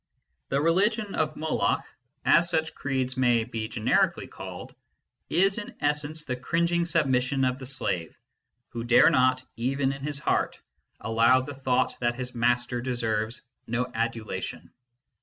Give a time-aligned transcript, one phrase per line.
[0.49, 1.85] The religion of A FREE MAN S WORSHIP 49 Moloch
[2.25, 4.73] as such creeds may be generically called
[5.29, 8.17] is in essence the cringing submission of the slave,
[8.69, 10.59] who dare not, even in his heart,
[11.01, 14.71] allow the thought that his master deserves no adulation.